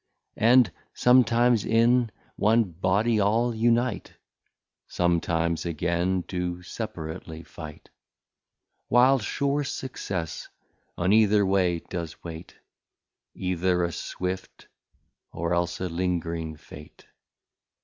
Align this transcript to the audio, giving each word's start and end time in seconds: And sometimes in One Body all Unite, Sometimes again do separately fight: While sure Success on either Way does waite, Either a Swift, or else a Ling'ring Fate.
And 0.37 0.71
sometimes 0.95 1.63
in 1.63 2.09
One 2.35 2.63
Body 2.63 3.19
all 3.19 3.53
Unite, 3.53 4.15
Sometimes 4.87 5.63
again 5.63 6.21
do 6.21 6.63
separately 6.63 7.43
fight: 7.43 7.91
While 8.87 9.19
sure 9.19 9.63
Success 9.63 10.49
on 10.97 11.13
either 11.13 11.45
Way 11.45 11.81
does 11.87 12.23
waite, 12.23 12.55
Either 13.35 13.83
a 13.83 13.91
Swift, 13.91 14.67
or 15.31 15.53
else 15.53 15.79
a 15.79 15.87
Ling'ring 15.87 16.57
Fate. 16.57 17.05